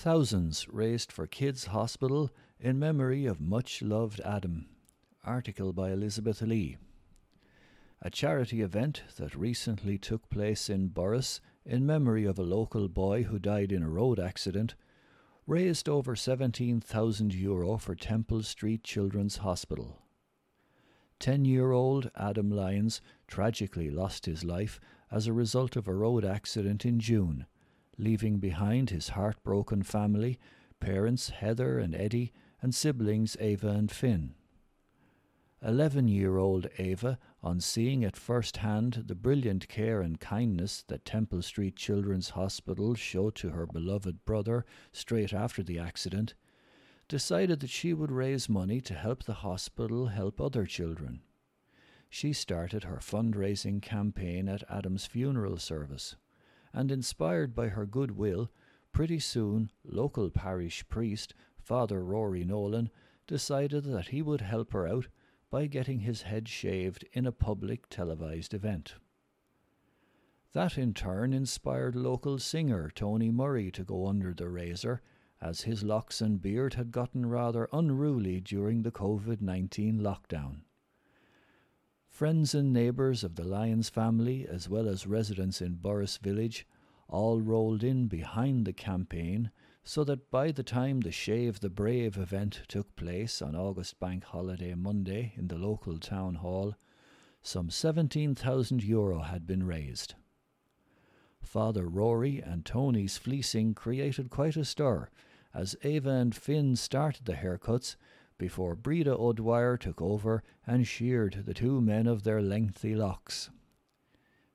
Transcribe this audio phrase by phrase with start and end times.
[0.00, 4.64] Thousands raised for Kids Hospital in memory of much loved Adam.
[5.24, 6.78] Article by Elizabeth Lee.
[8.00, 13.24] A charity event that recently took place in Borris in memory of a local boy
[13.24, 14.74] who died in a road accident
[15.46, 19.98] raised over 17,000 euro for Temple Street Children's Hospital.
[21.18, 24.80] 10 year old Adam Lyons tragically lost his life
[25.12, 27.44] as a result of a road accident in June
[27.98, 30.38] leaving behind his heartbroken family,
[30.80, 32.32] parents Heather and Eddie,
[32.62, 34.34] and siblings Ava and Finn.
[35.62, 41.04] Eleven year old Ava, on seeing at first hand the brilliant care and kindness that
[41.04, 46.34] Temple Street Children's Hospital showed to her beloved brother straight after the accident,
[47.08, 51.20] decided that she would raise money to help the hospital help other children.
[52.08, 56.16] She started her fundraising campaign at Adam's funeral service
[56.72, 58.50] and inspired by her goodwill,
[58.92, 62.90] pretty soon local parish priest, Father Rory Nolan,
[63.26, 65.08] decided that he would help her out
[65.50, 68.94] by getting his head shaved in a public televised event.
[70.52, 75.00] That in turn inspired local singer Tony Murray to go under the razor,
[75.40, 80.62] as his locks and beard had gotten rather unruly during the COVID 19 lockdown.
[82.20, 86.66] Friends and neighbours of the Lyons family, as well as residents in Borris village,
[87.08, 89.50] all rolled in behind the campaign
[89.84, 94.24] so that by the time the Shave the Brave event took place on August Bank
[94.24, 96.74] Holiday Monday in the local town hall,
[97.40, 100.12] some 17,000 euro had been raised.
[101.40, 105.08] Father Rory and Tony's fleecing created quite a stir
[105.54, 107.96] as Ava and Finn started the haircuts
[108.40, 113.50] before Breda O'Dwyer took over and sheared the two men of their lengthy locks.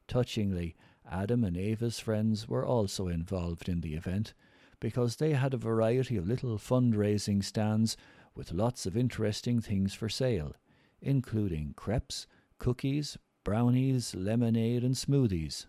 [0.08, 0.76] Touchingly,
[1.08, 4.34] Adam and Ava's friends were also involved in the event
[4.80, 7.96] because they had a variety of little fundraising stands
[8.34, 10.56] with lots of interesting things for sale,
[11.00, 12.26] including crepes,
[12.58, 15.68] cookies, brownies, lemonade, and smoothies,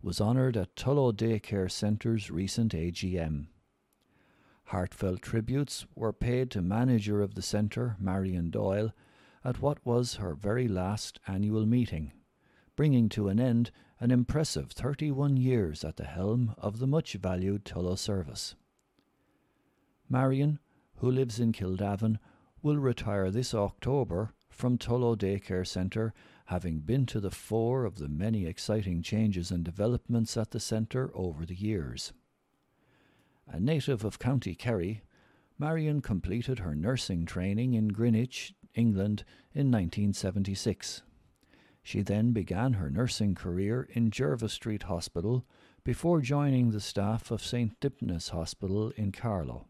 [0.00, 3.48] was honoured at Tullow Daycare Centre's recent AGM.
[4.66, 8.92] Heartfelt tributes were paid to manager of the centre, Marion Doyle,
[9.44, 12.12] at what was her very last annual meeting
[12.76, 13.70] bringing to an end
[14.00, 18.54] an impressive 31 years at the helm of the much valued Tullow service.
[20.08, 20.58] Marion,
[20.96, 22.18] who lives in Kildavin,
[22.62, 26.12] will retire this October from Tullow Daycare Centre,
[26.46, 31.10] having been to the fore of the many exciting changes and developments at the centre
[31.14, 32.12] over the years.
[33.46, 35.02] A native of County Kerry,
[35.58, 41.02] Marion completed her nursing training in Greenwich, England in 1976.
[41.86, 45.44] She then began her nursing career in Jervis Street Hospital
[45.84, 47.78] before joining the staff of St.
[47.78, 49.66] Dympna's Hospital in Carlow.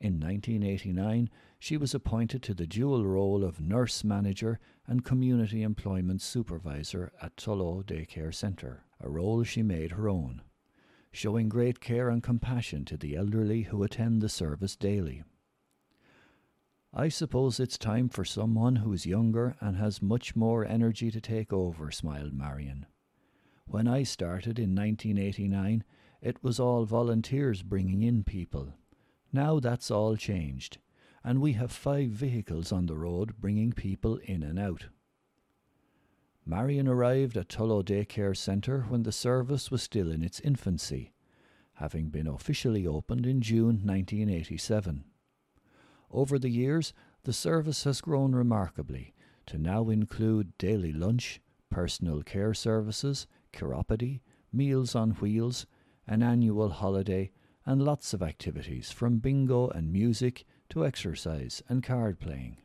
[0.00, 1.28] In 1989,
[1.58, 7.36] she was appointed to the dual role of nurse manager and community employment supervisor at
[7.36, 10.42] Tullow Daycare Centre, a role she made her own.
[11.12, 15.24] showing great care and compassion to the elderly who attend the service daily.
[16.92, 21.20] I suppose it's time for someone who is younger and has much more energy to
[21.20, 22.86] take over, smiled Marion.
[23.64, 25.84] When I started in 1989,
[26.20, 28.74] it was all volunteers bringing in people.
[29.32, 30.78] Now that's all changed,
[31.22, 34.86] and we have five vehicles on the road bringing people in and out.
[36.44, 41.12] Marion arrived at Tullow Daycare Centre when the service was still in its infancy,
[41.74, 45.04] having been officially opened in June 1987.
[46.10, 46.92] Over the years,
[47.22, 49.14] the service has grown remarkably
[49.46, 51.40] to now include daily lunch,
[51.70, 54.20] personal care services, chiropody,
[54.52, 55.66] meals on wheels,
[56.06, 57.30] an annual holiday,
[57.64, 62.56] and lots of activities from bingo and music to exercise and card playing.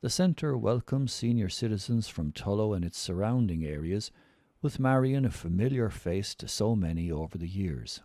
[0.00, 4.10] The centre welcomes senior citizens from Tullow and its surrounding areas,
[4.60, 8.00] with Marion a familiar face to so many over the years.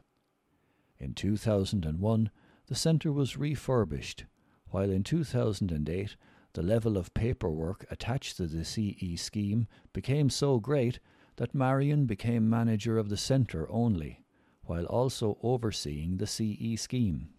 [1.00, 2.30] In 2001,
[2.68, 4.26] the centre was refurbished,
[4.70, 6.16] while in 2008
[6.54, 11.00] the level of paperwork attached to the CE scheme became so great
[11.38, 14.24] that Marion became manager of the centre only,
[14.64, 17.30] while also overseeing the CE scheme.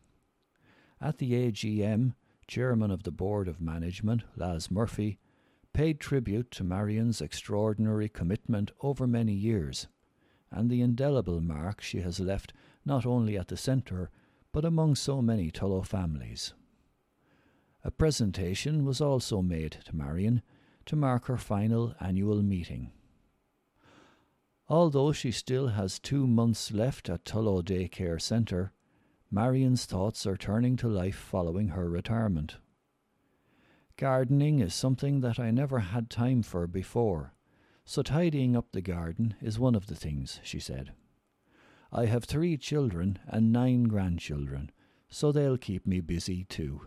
[1.00, 2.14] At the AGM,
[2.46, 5.19] chairman of the Board of Management, Laz Murphy,
[5.74, 9.88] paid tribute to Marion's extraordinary commitment over many years,
[10.50, 12.52] and the indelible mark she has left
[12.84, 14.10] not only at the centre,
[14.58, 16.52] but among so many Tullow families.
[17.84, 20.43] A presentation was also made to Marion
[20.84, 22.90] to mark her final annual meeting.
[24.69, 28.72] Although she still has two months left at Tullow Daycare Centre,
[29.31, 32.56] Marion's thoughts are turning to life following her retirement.
[33.96, 37.32] Gardening is something that I never had time for before,
[37.84, 40.94] so tidying up the garden is one of the things, she said.
[41.93, 44.70] I have three children and nine grandchildren,
[45.08, 46.82] so they'll keep me busy too.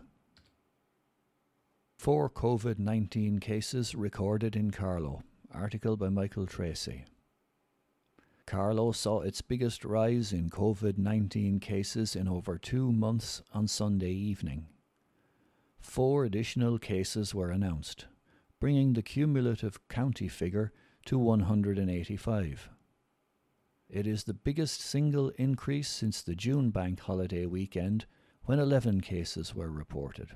[1.98, 5.22] Four COVID 19 cases recorded in Carlow.
[5.52, 7.04] Article by Michael Tracy.
[8.46, 14.12] Carlow saw its biggest rise in COVID 19 cases in over two months on Sunday
[14.12, 14.66] evening.
[15.80, 18.06] Four additional cases were announced,
[18.60, 20.72] bringing the cumulative county figure
[21.06, 22.68] to 185.
[23.92, 28.06] It is the biggest single increase since the June bank holiday weekend
[28.44, 30.30] when 11 cases were reported.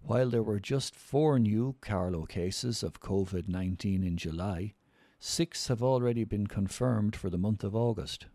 [0.00, 4.74] While there were just four new Carlow cases of COVID 19 in July,
[5.18, 8.26] six have already been confirmed for the month of August.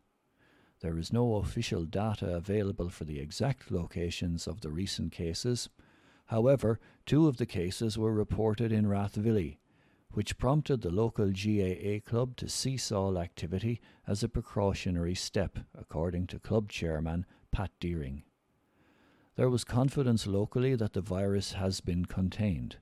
[0.81, 5.69] There is no official data available for the exact locations of the recent cases.
[6.25, 9.59] However, two of the cases were reported in Rathvilly,
[10.13, 16.27] which prompted the local GAA club to cease all activity as a precautionary step, according
[16.27, 18.23] to club chairman Pat Deering.
[19.35, 22.77] There was confidence locally that the virus has been contained,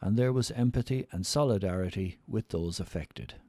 [0.00, 3.34] and there was empathy and solidarity with those affected.